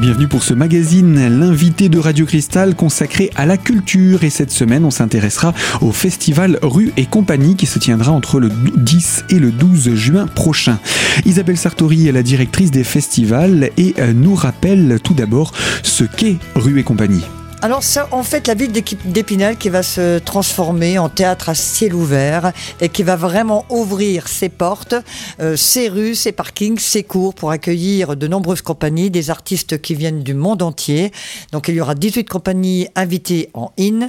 [0.00, 4.22] bienvenue pour ce magazine, l'invité de Radio Cristal consacré à la culture.
[4.22, 8.50] Et cette semaine, on s'intéressera au festival Rue et Compagnie qui se tiendra entre le
[8.76, 10.78] 10 et le 12 juin prochain.
[11.24, 15.52] Isabelle Sartori est la directrice des festivals et euh, nous rappelle tout d'abord
[15.82, 17.24] ce qu'est Rue et Compagnie.
[17.60, 21.92] Alors c'est en fait la ville d'Épinal qui va se transformer en théâtre à ciel
[21.92, 24.94] ouvert et qui va vraiment ouvrir ses portes,
[25.40, 29.96] euh, ses rues, ses parkings, ses cours pour accueillir de nombreuses compagnies, des artistes qui
[29.96, 31.10] viennent du monde entier.
[31.50, 34.08] Donc il y aura 18 compagnies invitées en in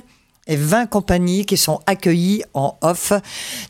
[0.50, 3.14] et 20 compagnies qui sont accueillies en off.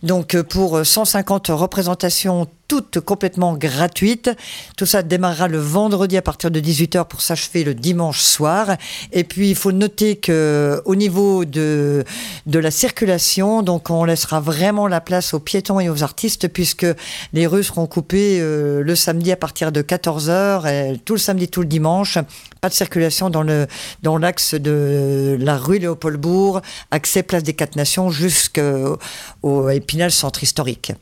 [0.01, 4.29] Donc euh, pour 150 représentations toutes complètement gratuites.
[4.77, 8.77] Tout ça démarrera le vendredi à partir de 18h pour s'achever le dimanche soir.
[9.11, 12.05] Et puis il faut noter que au niveau de
[12.45, 16.85] de la circulation, donc on laissera vraiment la place aux piétons et aux artistes puisque
[17.33, 21.47] les rues seront coupées euh, le samedi à partir de 14h et tout le samedi
[21.47, 22.19] tout le dimanche.
[22.61, 23.65] Pas de circulation dans le
[24.03, 30.93] dans l'axe de la rue Léopoldbourg, accès place des Quatre Nations jusqu'au Épinal centre historique.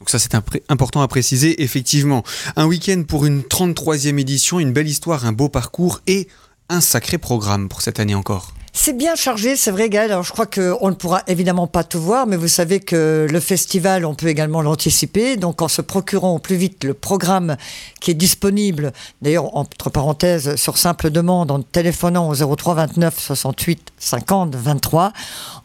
[0.00, 0.34] Donc ça c'est
[0.68, 2.22] important à préciser, effectivement.
[2.56, 6.28] Un week-end pour une 33e édition, une belle histoire, un beau parcours et
[6.68, 8.52] un sacré programme pour cette année encore.
[8.72, 10.12] C'est bien chargé, c'est vrai, Gaël.
[10.12, 13.40] Alors, je crois qu'on ne pourra évidemment pas tout voir, mais vous savez que le
[13.40, 15.36] festival, on peut également l'anticiper.
[15.36, 17.56] Donc, en se procurant au plus vite le programme
[18.00, 23.92] qui est disponible, d'ailleurs, entre parenthèses, sur simple demande, en téléphonant au 03 29 68
[23.98, 25.12] 50 23,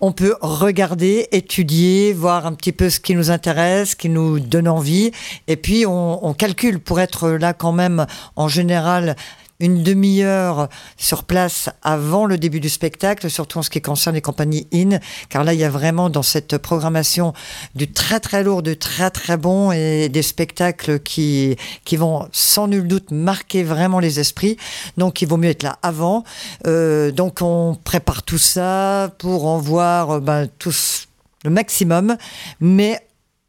[0.01, 4.39] on peut regarder, étudier, voir un petit peu ce qui nous intéresse, ce qui nous
[4.39, 5.11] donne envie.
[5.47, 9.15] Et puis, on, on calcule pour être là quand même, en général,
[9.63, 14.21] une demi-heure sur place avant le début du spectacle, surtout en ce qui concerne les
[14.21, 17.33] compagnies IN, car là, il y a vraiment dans cette programmation
[17.73, 21.55] du très très lourd, du très très bon et des spectacles qui,
[21.85, 24.57] qui vont sans nul doute marquer vraiment les esprits.
[24.97, 26.25] Donc, il vaut mieux être là avant.
[26.67, 31.07] Euh, donc, on prépare tout ça pour en voir euh, ben, tous
[31.45, 32.17] le maximum,
[32.59, 32.99] mais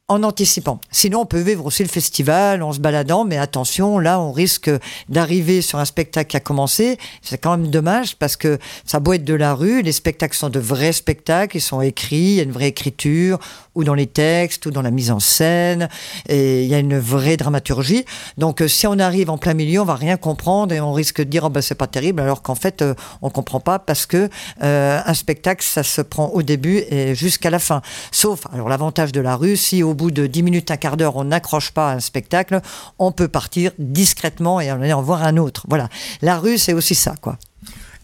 [0.09, 0.81] en anticipant.
[0.91, 4.71] Sinon, on peut vivre aussi le festival en se baladant, mais attention, là, on risque
[5.09, 6.99] d'arriver sur un spectacle qui a commencé.
[7.23, 9.81] C'est quand même dommage parce que ça doit être de la rue.
[9.81, 13.39] Les spectacles sont de vrais spectacles, ils sont écrits, il y a une vraie écriture,
[13.75, 15.89] ou dans les textes, ou dans la mise en scène,
[16.29, 18.05] et il y a une vraie dramaturgie.
[18.37, 21.21] Donc, euh, si on arrive en plein milieu, on va rien comprendre et on risque
[21.21, 24.05] de dire, oh ben, c'est pas terrible, alors qu'en fait, euh, on comprend pas parce
[24.05, 24.29] que
[24.63, 27.81] euh, un spectacle, ça se prend au début et jusqu'à la fin.
[28.13, 31.17] Sauf, alors l'avantage de la rue, si au bout de 10 minutes, un quart d'heure,
[31.17, 32.61] on n'accroche pas à un spectacle,
[32.99, 35.67] on peut partir discrètement et aller en voir un autre.
[35.69, 35.89] Voilà.
[36.23, 37.39] La rue, c'est aussi ça, quoi.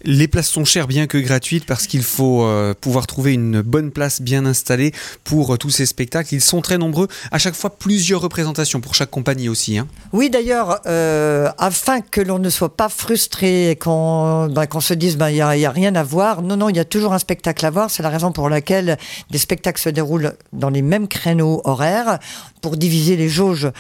[0.03, 3.91] Les places sont chères bien que gratuites parce qu'il faut euh, pouvoir trouver une bonne
[3.91, 4.93] place bien installée
[5.25, 6.35] pour euh, tous ces spectacles.
[6.35, 9.77] Ils sont très nombreux, à chaque fois plusieurs représentations pour chaque compagnie aussi.
[9.77, 9.87] Hein.
[10.13, 15.19] Oui, d'ailleurs, euh, afin que l'on ne soit pas frustré et qu'on ben, se dise
[15.19, 17.19] ben, il n'y a, a, rien à voir, non, non, il y a toujours un
[17.19, 17.91] spectacle à voir.
[17.91, 18.97] C'est la raison pour laquelle
[19.31, 22.19] des spectacles se déroulent dans les mêmes créneaux horaires
[22.61, 23.71] pour diviser les jauges,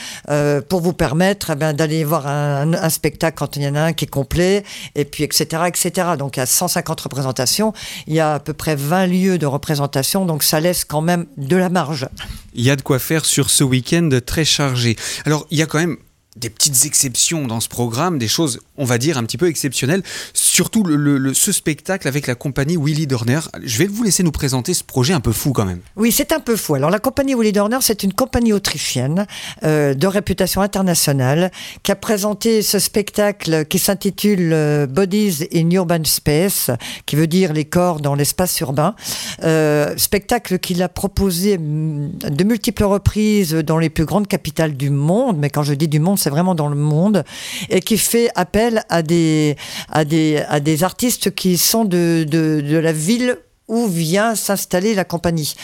[0.68, 3.92] pour vous permettre eh ben, d'aller voir un, spectacle quand il y en a un
[3.92, 4.64] qui est complet,
[4.94, 5.62] et puis etc.
[5.66, 7.72] etc donc à 150 représentations,
[8.06, 11.26] il y a à peu près 20 lieux de représentation, donc ça laisse quand même
[11.36, 12.08] de la marge.
[12.54, 14.96] Il y a de quoi faire sur ce week-end très chargé.
[15.24, 15.96] Alors il y a quand même
[16.36, 20.02] des petites exceptions dans ce programme, des choses, on va dire, un petit peu exceptionnelles.
[20.32, 23.40] Surtout le, ce spectacle avec la compagnie Willy Dorner.
[23.62, 25.80] Je vais vous laisser nous présenter ce projet un peu fou quand même.
[25.96, 26.76] Oui, c'est un peu fou.
[26.76, 29.26] Alors la compagnie Willy Dorner, c'est une compagnie autrichienne
[29.64, 31.50] euh, de réputation internationale
[31.82, 36.70] qui a présenté ce spectacle qui s'intitule euh, Bodies in Urban Space,
[37.06, 38.94] qui veut dire les corps dans l'espace urbain.
[39.42, 44.90] Euh, spectacle qu'il a proposé mm, de multiples reprises dans les plus grandes capitales du
[44.90, 47.24] monde, mais quand je dis du monde, vraiment dans le monde,
[47.68, 49.56] et qui fait appel à des,
[49.88, 53.36] à des, artistes qui sont de la ville
[53.70, 55.54] où vient s'installer la compagnie.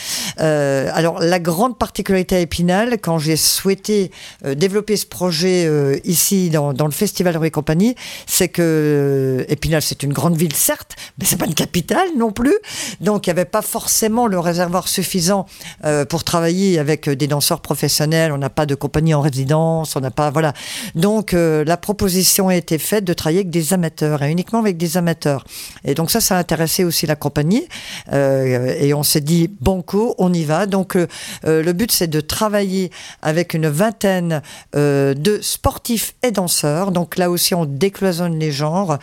[0.40, 4.10] Euh, alors la grande particularité à Épinal, quand j'ai souhaité
[4.44, 7.96] euh, développer ce projet euh, ici dans, dans, le Festival Rue Compagnie,
[8.26, 12.30] c'est que euh, Épinal c'est une grande ville certes, mais c'est pas une capitale non
[12.30, 12.56] plus,
[13.00, 15.46] donc il n'y avait pas forcément le réservoir suffisant
[15.84, 18.30] euh, pour travailler avec des danseurs professionnels.
[18.32, 20.52] On n'a pas de compagnie en résidence, on n'a pas voilà.
[20.94, 24.96] Donc la proposition a été faite de travailler avec des amateurs et uniquement avec des
[24.96, 25.44] amateurs.
[25.84, 27.66] Et donc ça, ça a intéressé aussi la compagnie.
[28.12, 30.66] Et on s'est dit banco, on y va.
[30.66, 30.96] Donc
[31.44, 32.90] le but c'est de travailler
[33.22, 34.42] avec une vingtaine
[34.74, 36.92] de sportifs et danseurs.
[36.92, 38.98] Donc là aussi on décloisonne les genres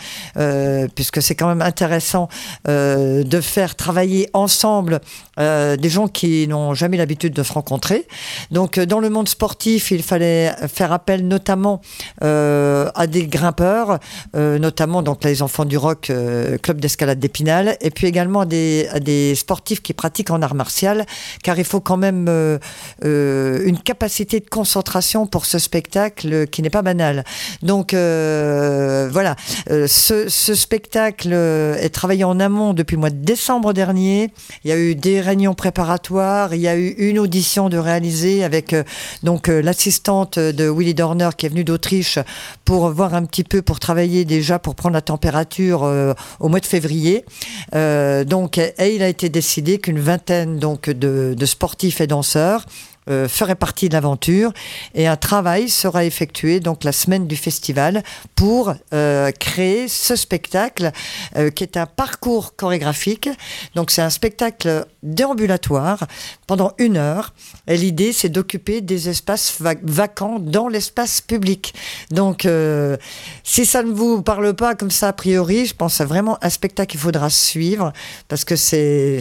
[0.95, 2.29] puisque c'est quand même intéressant
[2.67, 5.01] de faire travailler ensemble
[5.37, 8.07] des gens qui n'ont jamais l'habitude de se rencontrer.
[8.51, 11.81] Donc dans le monde sportif, il fallait faire appel notamment
[12.23, 13.99] euh, à des grimpeurs,
[14.35, 18.45] euh, notamment donc les enfants du rock, euh, club d'escalade d'Épinal, et puis également à
[18.45, 21.05] des, des, sportifs qui pratiquent en art martial,
[21.43, 22.27] car il faut quand même
[23.03, 27.23] une capacité de concentration pour ce spectacle qui n'est pas banal.
[27.61, 29.35] Donc voilà,
[29.67, 34.31] ce, spectacle est travaillé en amont depuis le mois de décembre dernier.
[34.63, 38.43] Il y a eu des réunions préparatoires, il y a eu une audition de réaliser
[38.43, 38.75] avec
[39.23, 42.19] donc l'assistante de Willy Dorner qui est venu d'Autriche
[42.65, 46.59] pour voir un petit peu, pour travailler déjà, pour prendre la température euh, au mois
[46.59, 47.25] de février.
[47.75, 52.65] Euh, donc, et il a été décidé qu'une vingtaine de, de sportifs et danseurs
[53.09, 54.53] euh, ferait partie de l'aventure
[54.95, 58.01] et un travail sera effectué donc la semaine du festival
[58.35, 60.91] pour euh, créer ce spectacle
[61.35, 63.29] euh, qui est un parcours chorégraphique.
[63.75, 66.07] Donc c'est un spectacle déambulatoire
[66.47, 67.33] pendant une heure
[67.67, 71.73] et l'idée c'est d'occuper des espaces vacants dans l'espace public.
[72.11, 72.47] Donc
[73.43, 76.49] si ça ne vous parle pas comme ça a priori, je pense à vraiment un
[76.49, 77.91] spectacle qu'il faudra suivre
[78.27, 79.19] parce que c'est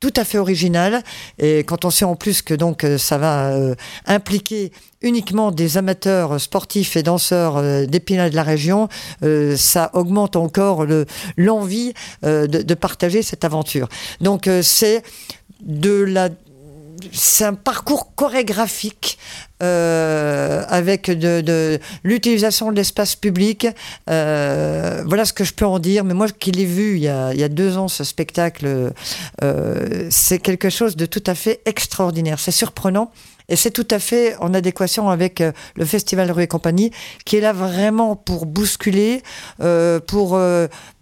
[0.00, 1.02] tout à fait original.
[1.38, 3.74] Et quand on sait en plus que donc euh, ça va euh,
[4.06, 4.72] impliquer
[5.02, 8.88] uniquement des amateurs sportifs et danseurs euh, d'Épinal de la région,
[9.56, 10.86] ça augmente encore
[11.36, 13.88] l'envie de, partager cette aventure.
[14.20, 15.02] Donc c'est
[15.60, 16.28] de la
[17.12, 19.18] c'est un parcours chorégraphique
[19.62, 23.66] euh, avec de, l'utilisation de l'espace public.
[24.10, 26.04] Euh, voilà ce que je peux en dire.
[26.04, 28.92] Mais moi qui l'ai vu il y, a, deux ans, ce spectacle,
[29.42, 32.38] euh, c'est quelque chose de tout à fait extraordinaire.
[32.38, 33.10] C'est surprenant.
[33.48, 35.42] Et c'est tout à fait en adéquation avec
[35.74, 36.90] le Festival Rue et compagnie,
[37.24, 39.22] qui est là vraiment pour bousculer,
[40.06, 40.40] pour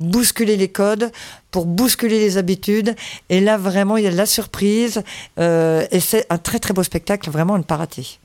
[0.01, 1.11] bousculer les codes,
[1.51, 2.95] pour bousculer les habitudes.
[3.31, 5.03] Et là, vraiment, il y a de la surprise.
[5.39, 8.19] et c'est un très très beau spectacle, vraiment une paraté.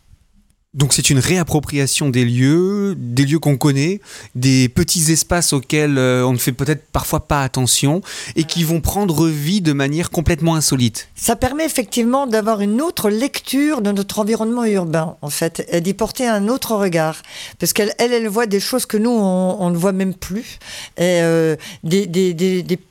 [0.76, 4.02] Donc c'est une réappropriation des lieux, des lieux qu'on connaît,
[4.36, 8.04] des petits espaces auxquels euh, on ne fait peut-être parfois pas attention
[8.36, 11.10] et qui vont prendre vie de manière complètement insolite.
[11.16, 15.96] Ça permet effectivement d'avoir une autre lecture de notre environnement urbain en fait et d'y
[15.96, 17.24] porter un autre regard.
[17.58, 20.60] Parce qu'elle elle, voit des choses que nous on, ne voit même plus.
[21.00, 22.08] Euh, des,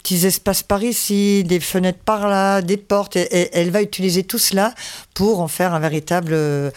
[0.02, 3.14] petits espaces par ici, des fenêtres par là, des portes.
[3.14, 4.74] Et, elle va utiliser tout cela
[5.14, 6.70] pour en faire un véritable euh,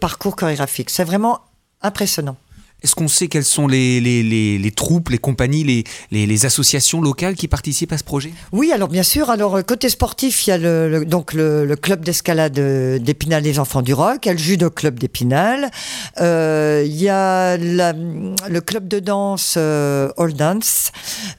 [0.00, 0.90] parcours chorégraphique.
[0.90, 1.40] C'est vraiment
[1.82, 2.36] impressionnant.
[2.84, 7.48] Est-ce qu'on sait quelles sont les, les, troupes, les compagnies, les, les, associations locales qui
[7.48, 8.30] participent à ce projet?
[8.52, 9.30] Oui, alors bien sûr.
[9.30, 13.82] Alors euh, côté sportif, il y a le, donc le, club d'escalade d'Épinal les Enfants
[13.82, 15.72] du Rock, il y a le judo club d'Épinal,
[16.20, 20.92] euh, il y a le club de danse euh, All Dance,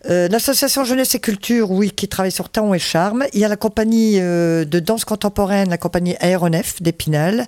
[0.10, 3.26] l'association Jeunesse et Culture, oui, qui travaille sur Temps et Charme.
[3.34, 7.48] Il y a la compagnie de danse contemporaine, la compagnie Aéronef d'Épinal,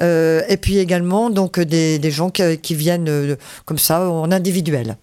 [0.00, 3.27] et puis également donc des, des gens qui viennent
[3.64, 4.96] comme ça en individuel.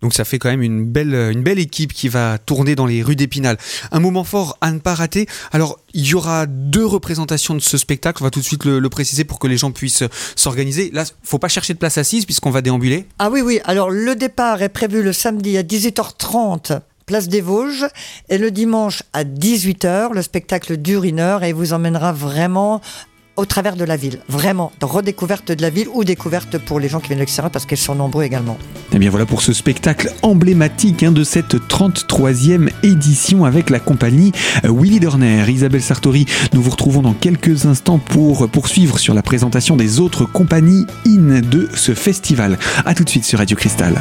[0.00, 3.02] Donc ça fait quand même une belle, une belle équipe qui va tourner dans les
[3.02, 3.58] rues d'Épinal.
[3.90, 5.26] Un moment fort à ne pas rater.
[5.50, 8.22] Alors il y aura deux représentations de ce spectacle.
[8.22, 10.04] On va tout de suite le, préciser pour que les gens puissent
[10.36, 10.90] s'organiser.
[10.92, 13.06] Là, faut pas chercher de place assise puisqu'on va déambuler.
[13.18, 13.60] Ah oui, oui.
[13.64, 17.86] Alors le départ est prévu le samedi à 18h30 place des Vosges
[18.28, 22.82] et le dimanche à 18h le spectacle dure une heure et vous emmènera vraiment
[23.38, 24.18] au travers de la ville.
[24.28, 27.50] Vraiment, de redécouverte de la ville ou découverte pour les gens qui viennent de l'extérieur
[27.50, 28.58] parce qu'ils sont nombreux également.
[28.90, 33.78] Et eh bien voilà pour ce spectacle emblématique hein, de cette 33e édition avec la
[33.78, 34.32] compagnie
[34.64, 35.44] euh, Willy Dorner.
[35.48, 40.24] Isabelle Sartori, nous vous retrouvons dans quelques instants pour poursuivre sur la présentation des autres
[40.24, 42.58] compagnies in de ce festival.
[42.84, 44.00] A tout de suite sur Radio Cristal.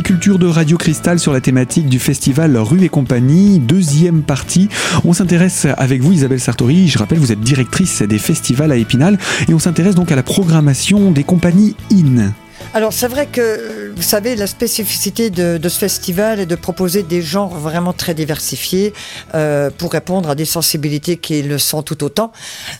[0.00, 4.70] Culture de Radio Cristal sur la thématique du festival Rue et compagnie, deuxième partie.
[5.04, 9.18] On s'intéresse avec vous Isabelle Sartori, je rappelle vous êtes directrice des festivals à Épinal
[9.48, 12.32] et on s'intéresse donc à la programmation des compagnies IN.
[12.74, 17.20] Alors c'est vrai que, vous savez, la spécificité de, ce festival est de proposer des
[17.20, 18.94] genres vraiment très diversifiés
[19.34, 22.32] euh, pour répondre à des sensibilités qui le sont tout autant.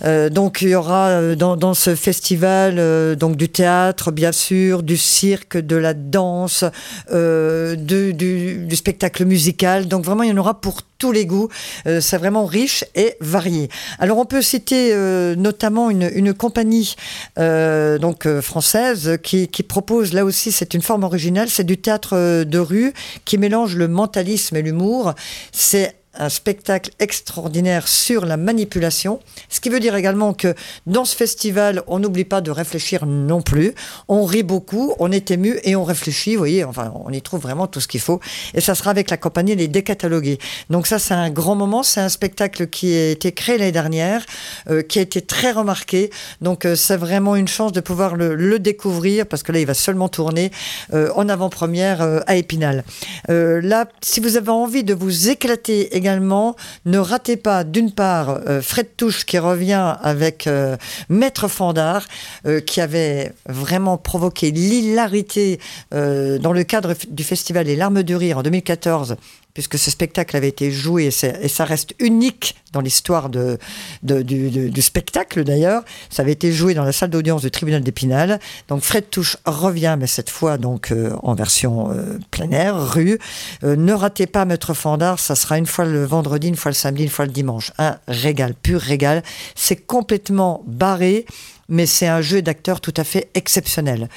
[0.04, 4.96] Euh, donc il y aura euh, dans, ce festival donc du théâtre, bien sûr, du
[4.96, 6.64] cirque, de la danse,
[7.12, 9.88] du, du, spectacle musical.
[9.88, 11.48] Donc vraiment, il y en aura pour tous les goûts.
[11.84, 13.68] c'est vraiment riche et varié.
[13.98, 14.94] Alors on peut citer
[15.36, 16.94] notamment une, compagnie
[17.36, 22.58] donc française qui, qui propose là aussi, c'est une forme originale, c'est du théâtre de
[22.58, 22.92] rue
[23.24, 25.14] qui mélange le mentalisme et l'humour.
[25.50, 30.54] C'est un spectacle extraordinaire sur la manipulation, ce qui veut dire également que
[30.86, 33.74] dans ce festival, on n'oublie pas de réfléchir non plus.
[34.08, 37.40] On rit beaucoup, on est ému et on réfléchit, vous voyez, enfin, on y trouve
[37.40, 38.20] vraiment tout ce qu'il faut.
[38.54, 40.38] Et ça sera avec la compagnie Les Décatalogués.
[40.70, 44.24] Donc ça, c'est un grand moment, c'est un spectacle qui a été créé l'année dernière,
[44.68, 46.10] euh, qui a été très remarqué.
[46.40, 49.74] Donc euh, c'est vraiment une chance de pouvoir le, découvrir, parce que là, il va
[49.74, 50.50] seulement tourner
[50.92, 52.84] euh, en avant-première à Épinal.
[53.28, 58.60] là, si vous avez envie de vous éclater également, ne ratez pas d'une part euh,
[58.60, 60.76] Fred Touche qui revient avec euh,
[61.08, 62.08] Maître Fandard,
[62.44, 65.60] euh, qui avait vraiment provoqué l'hilarité
[65.92, 69.16] dans le cadre du festival Les Larmes du Rire en 2014
[69.54, 75.82] puisque ce spectacle avait été joué, et, ça reste unique dans l'histoire du, spectacle d'ailleurs.
[76.10, 78.40] Ça avait été joué dans la salle d'audience du tribunal d'Épinal.
[78.68, 83.18] Donc Fred Touche revient, mais cette fois donc euh, en version euh, plein air, rue.
[83.62, 86.76] Euh, ne ratez pas Maître Fandard, ça sera une fois le vendredi, une fois le
[86.76, 87.72] samedi, une fois le dimanche.
[87.78, 89.22] Un régal, pur régal.
[89.54, 91.26] C'est complètement barré
[91.72, 94.08] mais c'est un jeu d'acteurs tout à fait exceptionnel.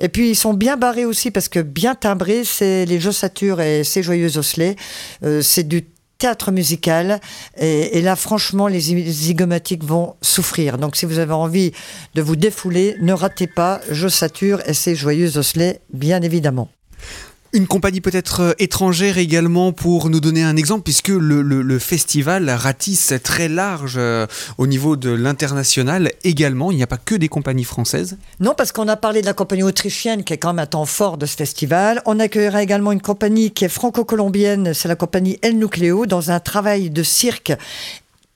[0.00, 3.84] Et puis ils sont bien barrés aussi parce que bien timbrés, c'est les Jossatures et
[3.84, 4.76] ces Joyeux Osselets.
[5.22, 5.86] Euh, c'est du
[6.18, 7.20] théâtre musical.
[7.58, 10.78] Et, là, franchement, les zygomatiques vont souffrir.
[10.78, 11.72] Donc, si vous avez envie
[12.14, 16.68] de vous défouler, ne ratez pas Jossature et ses joyeux osselets, bien évidemment.
[17.54, 23.14] Une compagnie peut-être euh, étrangère également pour nous donner un exemple, puisque le, festival ratisse
[23.22, 24.26] très large euh,
[24.58, 26.72] au niveau de l'international également.
[26.72, 28.18] Il n'y a pas que des compagnies françaises.
[28.40, 30.84] Non, parce qu'on a parlé de la compagnie autrichienne qui est quand même un temps
[30.84, 32.02] fort de ce festival.
[32.06, 36.40] On accueillera également une compagnie qui est franco-colombienne, c'est la compagnie El Nucleo, dans un
[36.40, 37.52] travail de cirque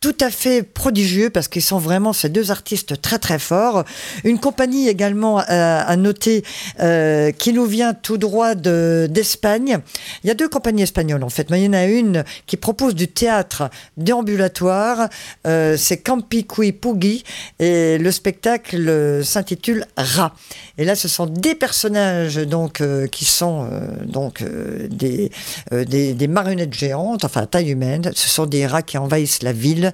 [0.00, 3.84] tout à fait prodigieux parce qu'ils sont vraiment ces deux artistes très très forts.
[4.22, 6.44] Une compagnie également euh, à noter
[6.80, 9.78] euh, qui nous vient tout droit d'Espagne.
[10.22, 12.56] il y a deux compagnies espagnoles en fait, mais il y en a une qui
[12.56, 15.08] propose du théâtre déambulatoire.
[15.46, 17.24] Euh, c'est Campi Cui Pugui
[17.58, 20.32] et le spectacle s'intitule Rat.
[20.78, 23.68] Et là, ce sont des personnages donc qui sont
[24.04, 25.32] donc des,
[25.72, 28.12] des, des marionnettes géantes, enfin à taille humaine.
[28.14, 29.87] Ce sont des rats qui envahissent la ville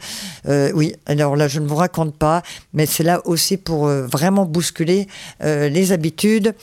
[0.47, 4.07] euh, oui, alors là, je ne vous raconte pas, mais c'est là aussi pour euh,
[4.07, 5.07] vraiment bousculer
[5.43, 6.55] euh, les habitudes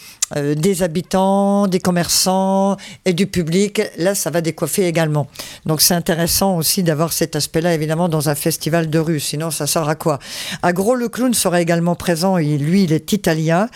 [0.55, 3.81] des habitants, des commerçants et du public.
[3.97, 5.27] Là, ça va décoiffer également.
[5.65, 9.19] Donc, c'est intéressant aussi d'avoir cet aspect-là, évidemment, dans un festival de rue.
[9.19, 10.19] Sinon, ça sert à quoi?
[10.63, 12.37] À Gros, le clown sera également présent.
[12.37, 13.67] Et lui, il est italien.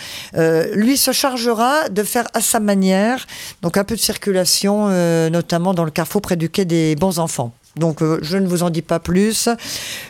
[0.73, 3.27] lui se chargera de faire à sa manière,
[3.61, 4.87] donc un peu de circulation,
[5.29, 7.51] notamment dans le carrefour près du quai des bons enfants.
[7.77, 9.49] Donc euh, je ne vous en dis pas plus,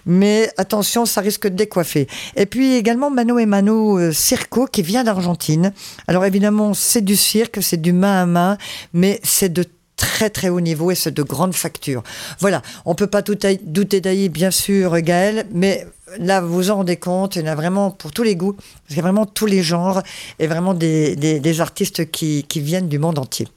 [0.06, 2.08] mais attention, ça risque de décoiffer.
[2.36, 5.74] Et puis également Mano et Mano euh, Circo qui vient d'Argentine.
[6.08, 8.58] Alors évidemment, c'est du cirque, c'est du main à main,
[8.94, 12.04] mais c'est de très très haut niveau et c'est de grandes factures.
[12.40, 15.88] Voilà, on peut pas tout douter d'ailleurs, bien sûr, Gaël, mais
[16.20, 18.56] là, vous vous en rendez compte, il y en a vraiment pour tous les goûts,
[18.88, 20.02] qu'il y a vraiment tous les genres
[20.40, 23.48] et vraiment des, artistes qui viennent du monde entier.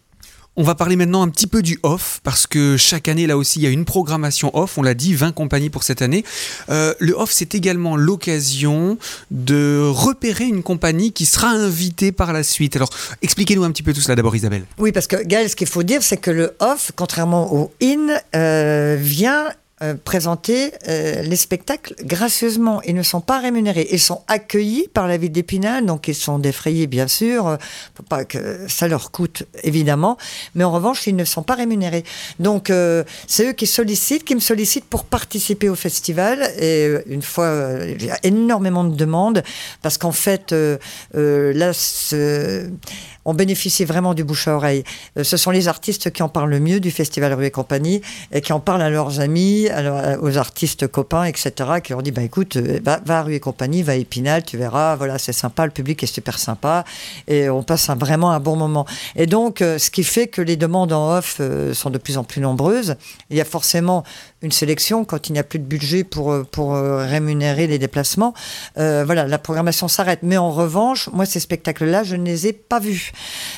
[0.61, 3.61] On va parler maintenant un petit peu du off, parce que chaque année, là aussi,
[3.61, 4.77] il y a une programmation off.
[4.77, 6.25] On l'a dit, 20 compagnies pour cette année.
[6.69, 8.99] Euh, le off, c'est également l'occasion
[9.31, 12.75] de repérer une compagnie qui sera invitée par la suite.
[12.75, 12.91] Alors,
[13.23, 14.65] expliquez-nous un petit peu tout cela d'abord, Isabelle.
[14.79, 18.09] Oui, parce que Gaël, ce qu'il faut dire, c'est que le off, contrairement au in,
[18.35, 22.83] euh, vient euh, présenter euh, les spectacles gracieusement.
[22.83, 23.87] Ils ne sont pas rémunérés.
[23.93, 27.47] Ils sont accueillis par la ville d'Épinal, donc ils sont défrayés, bien sûr.
[27.47, 27.57] Euh,
[27.95, 30.19] faut pas que ça leur coûte, évidemment.
[30.57, 32.03] Mais en revanche, ils ne sont pas rémunérés.
[32.41, 32.73] Donc,
[33.27, 36.51] c'est eux qui sollicitent, qui me sollicitent pour participer au festival.
[36.61, 39.43] Et une fois, il y a énormément de demandes
[39.83, 40.53] parce qu'en fait,
[41.13, 41.73] là,
[43.25, 44.85] on bénéficie vraiment du bouche à oreille.
[45.23, 48.01] Ce sont les artistes qui en parlent le mieux du Festival Rue et Compagnie
[48.33, 52.11] et qui en parlent à leurs amis, alors, aux artistes copains, etc., qui leur dit
[52.11, 55.33] bah écoute, va, va à Rue et compagnie, va à Épinal, tu verras, voilà, c'est
[55.33, 56.85] sympa, le public est super sympa
[57.27, 58.87] et on passe vraiment un bon moment.
[59.17, 61.41] Et donc, ce qui fait que les demandes en off
[61.73, 62.97] sont de plus en plus nombreuses.
[63.31, 64.05] Il y a forcément
[64.43, 67.79] une sélection quand il n'y a plus de budget pour, euh, pour euh, rémunérer les
[67.79, 68.35] déplacements.
[68.79, 70.21] Euh, voilà, la programmation s'arrête.
[70.23, 73.13] Mais en revanche, moi, ces spectacles-là, je ne les ai pas vus.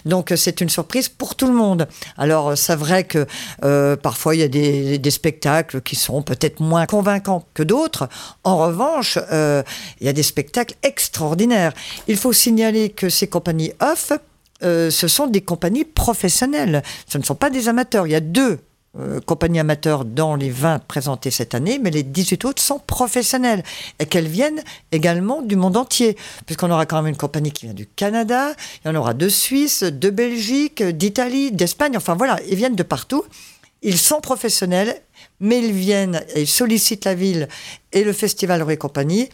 [0.06, 1.86] Donc, c'est une surprise pour tout le monde.
[2.16, 3.26] Alors, c'est vrai que
[3.96, 8.08] parfois, il y a des, des spectacles qui sont peut-être moins convaincants que d'autres.
[8.44, 11.72] En revanche, il y a des spectacles extraordinaires.
[12.08, 14.12] Il faut signaler que ces compagnies off,
[14.62, 16.82] ce sont des compagnies professionnelles.
[17.06, 18.06] Ce ne sont pas des amateurs.
[18.06, 18.60] Il y a deux
[18.98, 23.62] euh, compagnies amateurs dans les 20 présentés cette année, mais les 18 autres sont professionnelles
[24.00, 27.74] et qu'elles viennent également du monde entier, puisqu'on aura quand même une compagnie qui vient
[27.74, 28.52] du Canada,
[28.84, 32.82] il y en aura de Suisse, de Belgique, d'Italie, d'Espagne, enfin voilà, ils viennent de
[32.82, 33.22] partout.
[33.82, 35.00] Ils sont professionnels,
[35.38, 37.48] mais ils viennent et ils sollicitent la ville
[37.92, 39.28] et le festival Rue et compagnie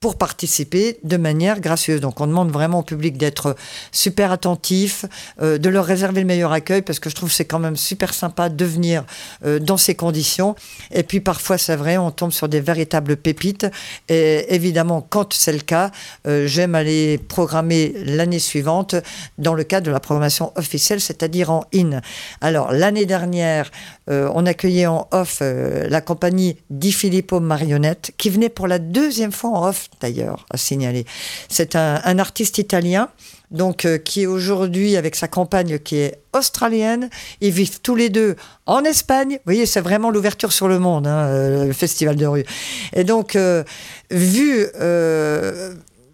[0.00, 2.00] pour participer de manière gracieuse.
[2.00, 3.56] Donc on demande vraiment au public d'être
[3.90, 5.04] super attentif,
[5.42, 8.14] euh, de leur réserver le meilleur accueil parce que je trouve c'est quand même super
[8.14, 9.04] sympa de venir
[9.44, 10.54] euh, dans ces conditions.
[10.92, 13.66] Et puis parfois c'est vrai, on tombe sur des véritables pépites.
[14.08, 15.90] Et évidemment, quand c'est le cas,
[16.26, 18.94] euh, j'aime aller programmer l'année suivante
[19.36, 22.00] dans le cadre de la programmation officielle, c'est-à-dire en in.
[22.40, 23.70] Alors l'année dernière,
[24.08, 29.50] on accueillait en off la compagnie Di Filippo Marionnette qui venait pour la deuxième fois
[29.50, 31.04] en off d'ailleurs à signaler.
[31.48, 33.08] C'est un, artiste italien
[33.50, 37.08] donc euh, qui est aujourd'hui avec sa compagne qui est australienne.
[37.40, 38.36] Ils vivent tous les deux
[38.66, 39.34] en Espagne.
[39.34, 42.44] Vous voyez, c'est vraiment l'ouverture sur le monde, hein, euh, le festival de rue.
[42.92, 43.64] Et donc, euh,
[44.10, 44.66] vu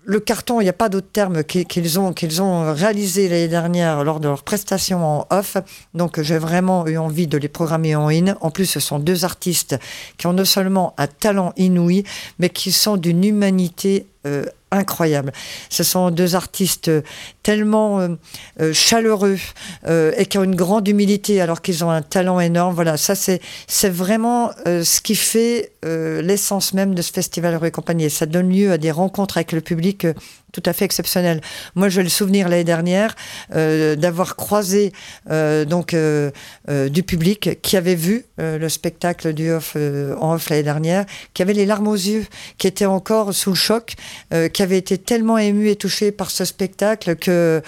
[0.07, 4.05] le carton, il n'y a pas d'autre terme qu'ils ont, qu'ils ont réalisé l'année dernière
[4.05, 5.57] lors de leur prestation en off.
[5.95, 8.37] Donc j'ai vraiment eu envie de les programmer en in.
[8.41, 9.77] En plus, ce sont deux artistes
[10.19, 12.05] qui ont non seulement un talent inouï,
[12.39, 15.33] mais qui sont d'une humanité euh, incroyable.
[15.69, 16.91] Ce sont deux artistes
[17.43, 18.09] tellement euh,
[18.61, 19.39] euh, chaleureux
[19.87, 22.75] et qui ont une grande humilité alors qu'ils ont un talent énorme.
[22.75, 28.11] Voilà, ça c'est c'est vraiment ce qui fait l'essence même de ce festival Rue compagnie.
[28.11, 30.07] ça donne lieu à des rencontres avec le public
[30.55, 31.41] tout à fait exceptionnel.
[31.75, 33.17] Moi, j'ai le souvenir l'année dernière
[33.55, 34.93] euh, d'avoir croisé
[35.31, 36.31] euh, donc euh,
[36.89, 41.53] du public qui avait vu le spectacle du off en off l'année dernière, qui avait
[41.53, 42.25] les larmes aux yeux,
[42.59, 43.95] qui était encore sous le choc,
[44.53, 47.63] qui avait été tellement ému et touché par ce spectacle que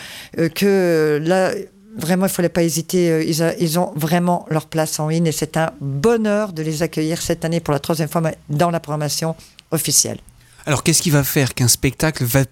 [0.54, 1.52] que là
[1.96, 3.26] vraiment, il ne fallait pas hésiter.
[3.26, 7.20] Ils, ils, ont vraiment leur place en ligne et c'est un bonheur de les accueillir
[7.20, 9.34] cette année pour la troisième fois dans la programmation
[9.70, 10.18] officielle.
[10.66, 12.44] Alors, qu'est-ce qui va faire qu'un spectacle va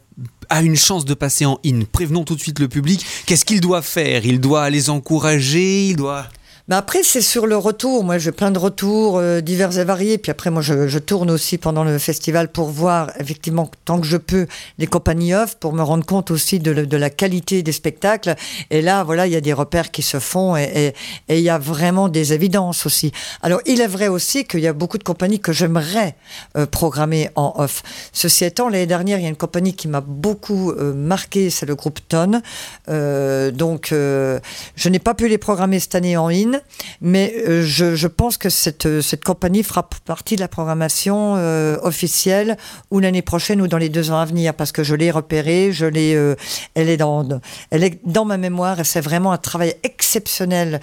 [0.49, 1.81] a une chance de passer en in?
[1.91, 3.05] Prévenons tout de suite le public.
[3.27, 4.25] Qu'est-ce qu'il doit faire?
[4.25, 5.89] Il doit les encourager?
[5.89, 6.29] Il doit
[6.67, 8.05] mais après, c'est sur le retour.
[8.05, 10.17] Moi, j'ai plein de retours euh, divers et variés.
[10.17, 14.07] Puis après, moi, je, je, tourne aussi pendant le festival pour voir, effectivement, tant que
[14.07, 14.47] je peux,
[14.79, 18.35] les compagnies off, pour me rendre compte aussi de, de la qualité des spectacles.
[18.71, 20.95] Et là, voilà, il y a des repères qui se font et
[21.29, 23.13] il y a vraiment des évidences aussi.
[23.43, 26.17] Alors, il est vrai aussi qu'il y a beaucoup de compagnies que j'aimerais
[26.57, 27.83] euh, programmer en off.
[28.15, 31.67] Ceci étant, l'année dernière, il y a une compagnie qui m'a beaucoup euh, marqué, c'est
[31.67, 32.41] le groupe Ton.
[33.53, 36.54] donc, je n'ai pas pu les programmer cette année en in
[37.01, 42.57] mais euh, je, pense que cette, cette compagnie fera partie de la programmation euh, officielle
[42.91, 45.71] ou l'année prochaine ou dans les deux ans à venir, parce que je l'ai repérée,
[45.73, 46.35] je l'ai, euh,
[46.75, 47.27] elle est dans,
[47.71, 50.81] elle est dans ma mémoire et c'est vraiment un travail exceptionnel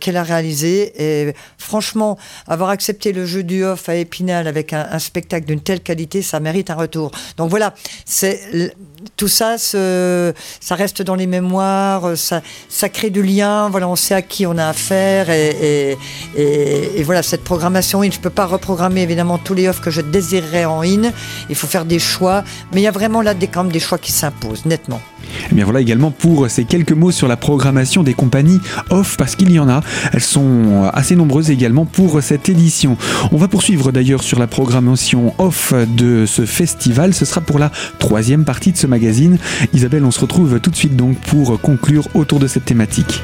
[0.00, 0.92] qu'elle a réalisé.
[0.96, 5.60] Et franchement, avoir accepté le jeu du off à Épinal avec un, un spectacle d'une
[5.60, 7.10] telle qualité, ça mérite un retour.
[7.36, 8.74] Donc voilà, c'est
[9.16, 13.68] tout ça, ça reste dans les mémoires, ça, ça crée du lien.
[13.68, 18.10] Voilà, on sait à qui on a affaire et, voilà cette programmation in.
[18.10, 21.10] Je peux pas reprogrammer évidemment tous les offres que je désirerais en in.
[21.48, 23.80] Il faut faire des choix, mais il y a vraiment là des, quand même des
[23.80, 25.00] choix qui s'imposent nettement.
[25.22, 29.16] Et eh bien voilà également pour ces quelques mots sur la programmation des compagnies off
[29.16, 29.82] parce qu'il y en a.
[30.12, 32.96] Elles sont assez nombreuses également pour cette édition.
[33.32, 37.14] On va poursuivre d'ailleurs sur la programmation off de ce festival.
[37.14, 39.38] Ce sera pour la troisième partie de ce magazine.
[39.72, 43.22] Isabelle, on se retrouve tout de suite donc pour conclure autour de cette thématique.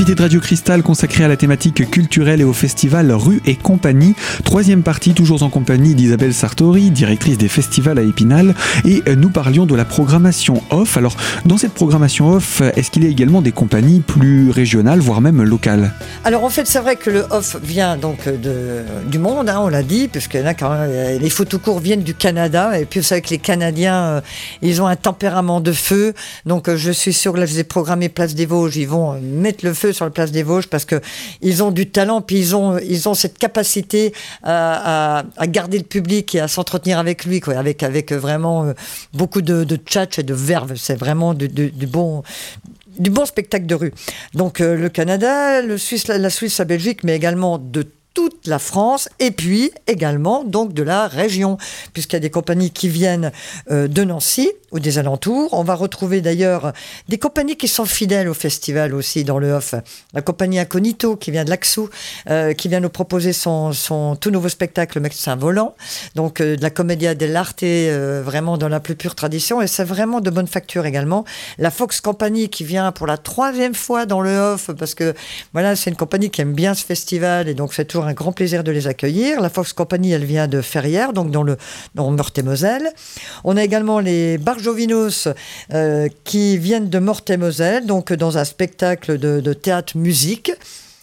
[0.00, 4.14] L'invité de Radio Cristal consacré à la thématique culturelle et au festival Rue et compagnie.
[4.44, 8.54] Troisième partie, toujours en compagnie d'Isabelle Sartori, directrice des festivals à Épinal.
[8.86, 10.96] Et nous parlions de la programmation off.
[10.96, 15.20] Alors, dans cette programmation off, est-ce qu'il y a également des compagnies plus régionales, voire
[15.20, 15.92] même locales?
[16.24, 19.68] Alors, en fait, c'est vrai que le off vient donc de, du monde, hein, on
[19.68, 20.76] l'a dit, puisque quand
[21.20, 22.80] les photos courts viennent du Canada.
[22.80, 24.20] Et puis, vous savez que les Canadiens, euh,
[24.62, 26.14] ils ont un tempérament de feu.
[26.46, 28.78] Donc, euh, je suis sûr que là, je les ai programmés Place des Vosges.
[28.78, 31.00] Ils vont mettre le feu sur la place des Vosges parce que
[31.40, 36.34] ils ont du talent, puis ils ont, ils ont cette capacité à, garder le public
[36.34, 38.72] et à s'entretenir avec lui, quoi, avec, avec vraiment euh,
[39.12, 40.74] beaucoup de, de tchatch et de verve.
[40.76, 41.48] C'est vraiment du,
[41.86, 42.22] bon
[42.98, 43.92] du bon spectacle de rue.
[44.34, 48.58] Donc euh, le Canada, le Suisse, la Suisse, la Belgique, mais également de toute la
[48.58, 51.58] France et puis également donc de la région,
[51.92, 53.32] puisqu'il y a des compagnies qui viennent
[53.70, 55.52] euh, de Nancy ou des alentours.
[55.52, 56.72] On va retrouver d'ailleurs
[57.08, 59.74] des compagnies qui sont fidèles au festival aussi dans le off.
[60.14, 61.88] La compagnie Incognito qui vient de l'Axou,
[62.28, 65.74] euh, qui vient nous proposer son, son, tout nouveau spectacle Le médecin volant,
[66.14, 70.20] donc euh, de la commedia dell'arte vraiment dans la plus pure tradition et c'est vraiment
[70.20, 71.24] de bonne facture également.
[71.58, 75.14] La Fox Company qui vient pour la troisième fois dans le off parce que
[75.52, 78.32] voilà c'est une compagnie qui aime bien ce festival et donc c'est toujours un grand
[78.32, 79.40] plaisir de les accueillir.
[79.40, 81.56] La Fox Company, elle vient de Ferrières, donc dans le
[81.94, 82.90] dans Meurthe-et-Moselle.
[83.44, 85.26] On a également les Barjovinos
[85.72, 90.52] euh, qui viennent de Meurthe-et-Moselle, donc dans un spectacle de, théâtre-musique.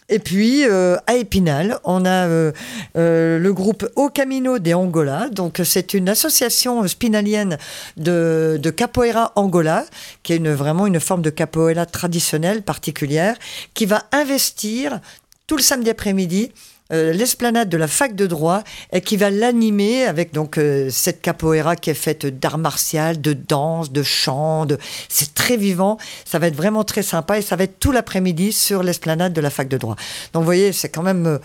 [0.09, 2.51] Et puis euh, à Épinal, on a euh,
[2.95, 5.27] le groupe Au Camino de Angola.
[5.29, 7.57] Donc c'est une association spinalienne
[7.97, 9.85] de, capoeira Angola,
[10.21, 13.35] qui est vraiment une forme de capoeira traditionnelle particulière,
[13.73, 14.99] qui va investir
[15.47, 16.51] tout le samedi après-midi
[16.93, 21.21] euh, l'esplanade de la fac de droit et qui va l'animer avec donc euh, cette
[21.21, 24.77] capoeira qui est faite d'art martial, de danse, de chant, de...
[25.09, 28.53] c'est très vivant, ça va être vraiment très sympa et ça va être tout l'après-midi
[28.53, 29.95] sur l'esplanade de la fac de droit.
[30.33, 31.37] Donc vous voyez, c'est quand même euh,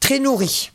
[0.00, 0.70] très nourri.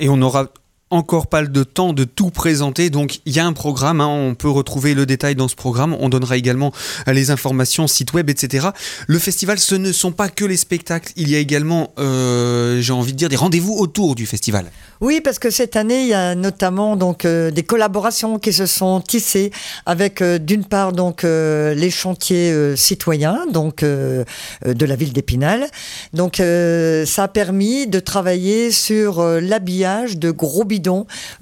[0.00, 0.48] Et on aura
[0.90, 4.34] encore pas de temps de tout présenter, donc il y a un programme, hein, on
[4.34, 6.72] peut retrouver le détail dans ce programme, on donnera également
[7.06, 8.68] euh, les informations, site web, etc.
[9.06, 12.92] Le festival, ce ne sont pas que les spectacles, il y a également, euh, j'ai
[12.92, 14.70] envie de dire, des rendez-vous autour du festival.
[15.00, 18.66] Oui, parce que cette année, il y a notamment donc euh, des collaborations qui se
[18.66, 19.50] sont tissées
[19.86, 24.24] avec d'une part donc les chantiers citoyens donc de
[24.64, 25.66] la ville d'Épinal.
[26.12, 30.64] Donc ça a permis de travailler sur l'habillage de gros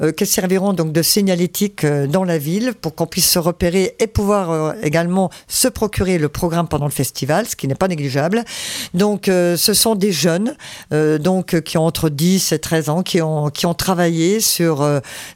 [0.00, 3.96] euh, qui serviront donc de signalétique euh, dans la ville pour qu'on puisse se repérer
[3.98, 7.88] et pouvoir euh, également se procurer le programme pendant le festival, ce qui n'est pas
[7.88, 8.44] négligeable.
[8.94, 10.56] Donc ce sont des jeunes
[10.90, 14.86] donc qui ont entre 10 et 13 ans qui ont qui ont travaillé sur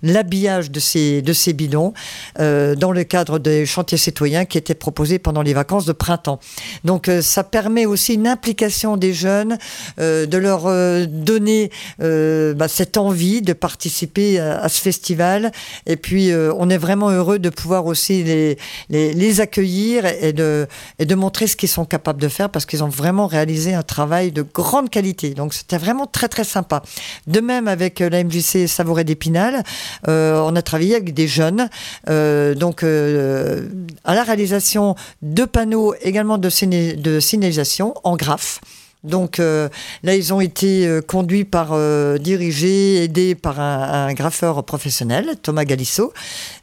[0.03, 1.93] l'habillage de ces de ces bidons
[2.39, 6.41] dans le cadre des chantiers citoyens qui étaient proposés pendant les vacances de printemps.
[6.85, 9.59] Donc ça permet aussi une implication des jeunes,
[9.99, 10.65] de leur
[11.09, 15.53] donner bah, cette envie de participer à, ce festival.
[15.87, 20.67] Et puis, euh, on est vraiment heureux de pouvoir aussi les, les, accueillir et de,
[20.99, 23.83] et de montrer ce qu'ils sont capables de faire parce qu'ils ont vraiment réalisé un
[23.83, 25.31] travail de grande qualité.
[25.35, 26.83] Donc, c'était vraiment très, très sympa.
[27.27, 29.63] De même, avec la MJC Savouret d'Épinal,
[30.09, 31.69] euh, on a travaillé avec des jeunes,
[32.09, 36.49] euh, donc à la réalisation de panneaux également de,
[36.95, 38.61] de signalisation en graphe.
[39.03, 39.69] Donc euh,
[40.03, 45.65] là, ils ont été euh, conduits par, euh, dirigés, aidés par un, graffeur professionnel, Thomas
[45.65, 46.13] Galisso.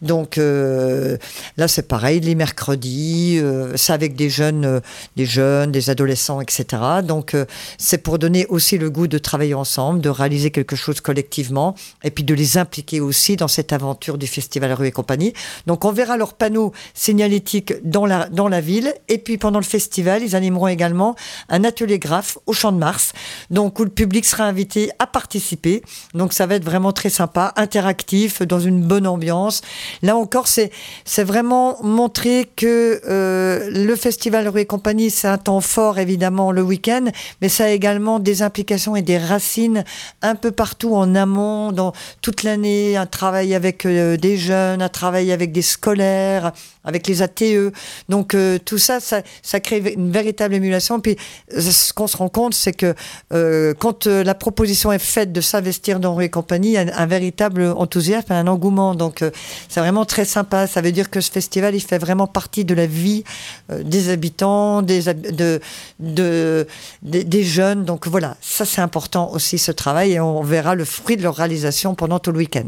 [0.02, 3.42] Donc là, c'est pareil, les mercredis,
[3.76, 4.82] c'est avec des jeunes,
[5.16, 6.66] des jeunes, des adolescents, etc.
[7.04, 7.36] Donc
[7.78, 12.12] c'est pour donner aussi le goût de travailler ensemble, de réaliser quelque chose collectivement, et
[12.12, 15.34] puis de les impliquer aussi dans cette aventure du Festival Rue et compagnie.
[15.66, 19.66] Donc on verra leurs panneaux signalétiques dans la, dans la ville, et puis pendant le
[19.66, 21.16] festival, ils animeront également
[21.50, 23.14] un atelier graphe au Champ de Mars,
[23.50, 25.82] donc où le public sera invité à participer.
[26.14, 29.62] Donc ça va être vraiment très sympa, interactif, dans une bonne ambiance.
[30.02, 30.72] Là encore, c'est
[31.06, 36.52] c'est vraiment montrer que euh, le festival Rue et compagnie, c'est un temps fort évidemment
[36.52, 37.06] le week-end,
[37.42, 39.84] mais ça a également des implications et des racines
[40.22, 44.90] un peu partout en amont, dans toute l'année, un travail avec euh, des jeunes, un
[44.90, 46.52] travail avec des scolaires,
[46.88, 47.74] avec les ATE.
[48.10, 51.00] Donc euh, tout ça, ça, ça crée une véritable émulation.
[51.00, 51.18] Puis
[51.52, 52.96] ce qu'on se rend compte, c'est que
[53.34, 56.78] euh, quand euh, la proposition est faite de s'investir dans Rue et compagnie, il y
[56.78, 58.96] a un, véritable enthousiasme, un engouement.
[58.96, 59.32] Donc euh,
[59.70, 60.66] c'est vraiment très sympa.
[60.66, 63.24] Ça veut dire que ce festival, il fait vraiment partie de la vie
[63.70, 65.60] des habitants, des, de,
[66.00, 66.68] de,
[67.04, 67.84] des, jeunes.
[67.84, 71.36] Donc voilà, ça c'est important aussi ce travail et on verra le fruit de leur
[71.36, 72.66] réalisation pendant tout le week-end.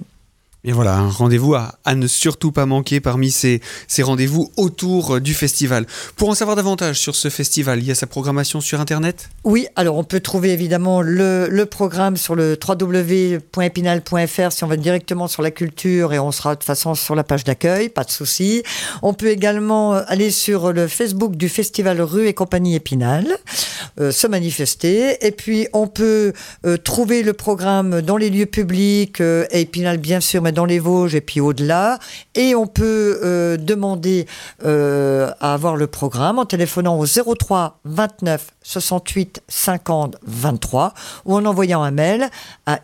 [0.65, 5.21] Et voilà, un rendez-vous à, ne surtout pas manquer parmi ces, ces rendez-vous autour euh,
[5.21, 5.85] du festival.
[6.17, 9.29] Pour en savoir davantage sur ce festival, il y a sa programmation sur Internet?
[9.45, 14.75] Oui, alors on peut trouver évidemment le, le programme sur le www.epinal.fr si on va
[14.75, 18.03] directement sur la culture et on sera de toute façon sur la page d'accueil, pas
[18.03, 18.61] de souci.
[19.01, 23.27] On peut également euh, aller sur le Facebook du Festival Rue et compagnie Épinal,
[24.01, 25.25] euh, se manifester.
[25.25, 26.33] Et puis on peut
[26.83, 31.21] trouver le programme dans les lieux publics, et Épinal bien sûr, dans les Vosges et
[31.21, 31.99] puis au-delà.
[32.35, 34.25] Et on peut euh, demander
[34.63, 40.93] euh, à avoir le programme en téléphonant au 03 29 68 50 23
[41.25, 42.29] ou en envoyant un mail
[42.65, 42.79] à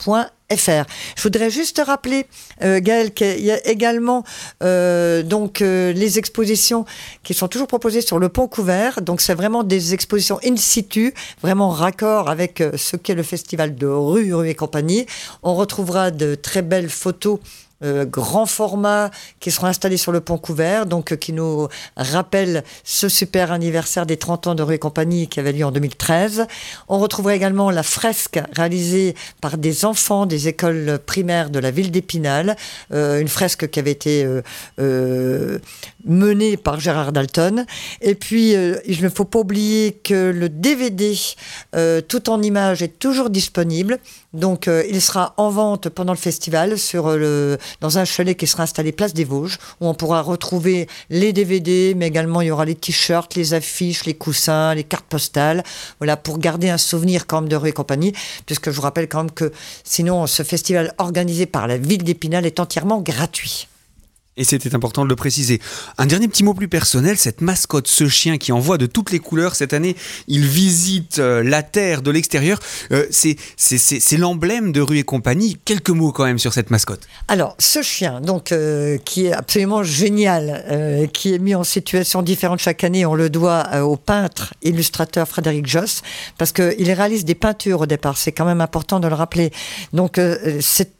[0.00, 0.84] isabelle.sartori.épinal.fr fr.
[1.16, 2.26] Je voudrais juste rappeler,
[2.62, 4.24] euh, Gaël, qu'il y a également
[4.62, 6.86] euh, donc euh, les expositions
[7.22, 9.02] qui sont toujours proposées sur le pont couvert.
[9.02, 13.74] Donc c'est vraiment des expositions in situ, vraiment raccord avec euh, ce qu'est le festival
[13.74, 15.06] de rue, rue et compagnie.
[15.42, 17.38] On retrouvera de très belles photos
[17.84, 22.64] euh, grand format qui seront installés sur le pont couvert, donc euh, qui nous rappelle
[22.82, 26.48] ce super anniversaire des 30 ans de Rue et Compagnie qui avait lieu en 2013.
[26.88, 31.92] On retrouvera également la fresque réalisée par des enfants des écoles primaires de la ville
[31.92, 32.56] d'Épinal,
[32.92, 34.26] euh, une fresque qui avait été
[36.04, 37.64] menée par Gérard Dalton.
[38.00, 41.16] Et puis, il ne faut pas oublier que le DVD,
[42.08, 43.98] tout en images, est toujours disponible.
[44.32, 48.64] Donc, il sera en vente pendant le festival sur le dans un chalet qui sera
[48.64, 52.64] installé place des Vosges, où on pourra retrouver les DVD, mais également il y aura
[52.64, 55.62] les t-shirts, les affiches, les coussins, les cartes postales,
[55.98, 58.12] voilà, pour garder un souvenir quand même de rue et compagnie,
[58.46, 59.52] puisque je vous rappelle quand même que
[59.84, 63.68] sinon ce festival organisé par la ville d'Épinal est entièrement gratuit.
[64.38, 65.60] Et c'était important de le préciser.
[65.98, 69.18] Un dernier petit mot plus personnel, cette mascotte, ce chien qui envoie de toutes les
[69.18, 69.96] couleurs cette année,
[70.28, 72.60] il visite euh, la Terre de l'extérieur.
[72.92, 75.58] Euh, c'est l'emblème de Rue et compagnie.
[75.64, 77.00] Quelques mots quand même sur cette mascotte.
[77.26, 82.60] Alors, ce chien, donc, euh, qui est absolument génial, qui est mis en situation différente
[82.60, 86.02] chaque année, on le doit au peintre, illustrateur Frédéric Joss,
[86.38, 88.16] parce qu'il réalise des peintures au départ.
[88.16, 89.50] C'est quand même important de le rappeler.
[89.92, 90.20] Donc,
[90.60, 90.97] c'est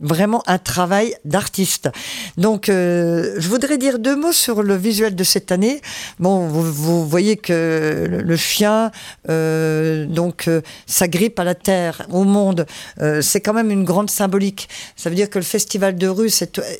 [0.00, 1.90] vraiment un travail d'artiste.
[2.36, 5.80] Donc, euh, je voudrais dire deux mots sur le visuel de cette année.
[6.18, 8.90] Bon, vous, voyez que le, chien,
[9.28, 12.66] euh, donc, euh, s'agrippe à la terre, au monde.
[13.00, 14.68] Euh, c'est quand même une grande symbolique.
[14.96, 16.30] Ça veut dire que le festival de rue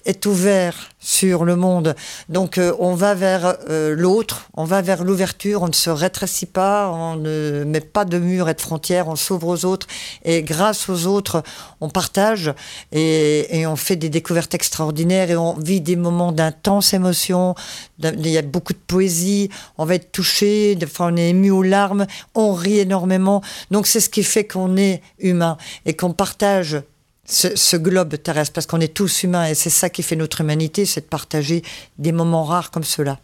[0.05, 1.97] est ouvert sur le monde.
[2.29, 7.17] Donc, on va vers l'autre, on va vers l'ouverture, on ne se rétrécit pas, on
[7.17, 9.87] ne met pas de mur et de frontières, on s'ouvre aux autres.
[10.25, 11.43] Et grâce aux autres,
[11.81, 12.53] on partage.
[12.93, 17.55] Et on fait des découvertes extraordinaires et on vit des moments d'intense émotion.
[18.03, 21.63] Il y a beaucoup de poésie, on va être touché, fois on est ému aux
[21.63, 23.43] larmes, on rit énormément.
[23.71, 26.83] Donc c'est ce qui fait qu'on est humain et qu'on partage
[27.31, 30.85] ce, globe terrestre parce qu'on est tous humains et c'est ça qui fait notre humanité,
[30.85, 31.63] c'est de partager
[31.99, 33.19] des moments rares comme cela.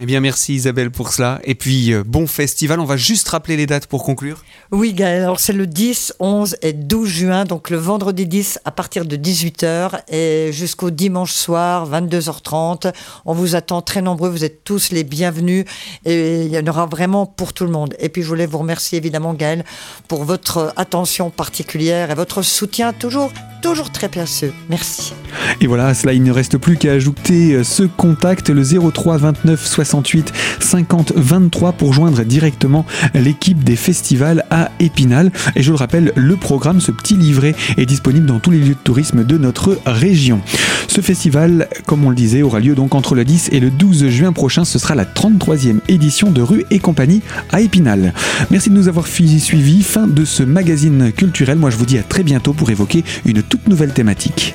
[0.00, 1.40] Eh bien, merci Isabelle pour cela.
[1.42, 2.78] Et puis, euh, bon festival.
[2.78, 4.44] On va juste rappeler les dates pour conclure.
[4.70, 5.24] Oui, Gaël.
[5.24, 7.44] Alors, c'est le 10, 11 et 12 juin.
[7.44, 12.92] Donc, le vendredi 10 à partir de 18h et jusqu'au dimanche soir, 22h30.
[13.26, 14.28] On vous attend très nombreux.
[14.28, 15.64] Vous êtes tous les bienvenus.
[16.04, 17.96] Et il y en aura vraiment pour tout le monde.
[17.98, 19.64] Et puis, je voulais vous remercier évidemment, Gaël,
[20.06, 23.32] pour votre attention particulière et votre soutien toujours,
[23.62, 24.54] toujours très précieux.
[24.68, 25.12] Merci.
[25.60, 29.66] Et voilà, cela, il ne reste plus qu'à ajouter euh, ce contact, le 03 29
[29.66, 35.32] 60 68 50 23 pour joindre directement l'équipe des festivals à Épinal.
[35.56, 38.74] Et je le rappelle, le programme, ce petit livret, est disponible dans tous les lieux
[38.74, 40.40] de tourisme de notre région.
[40.88, 44.08] Ce festival, comme on le disait, aura lieu donc entre le 10 et le 12
[44.08, 44.64] juin prochain.
[44.64, 48.12] Ce sera la 33e édition de Rue et compagnie à Épinal.
[48.50, 49.82] Merci de nous avoir suivis.
[49.82, 51.58] Fin de ce magazine culturel.
[51.58, 54.54] Moi, je vous dis à très bientôt pour évoquer une toute nouvelle thématique.